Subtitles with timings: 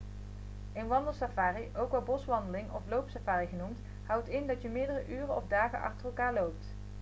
[0.73, 5.35] een wandelsafari ook wel een 'boswandeling' of 'loopsafari' genoemd houdt in dat je meerdere uren
[5.35, 6.73] of dagen achter elkaar loopt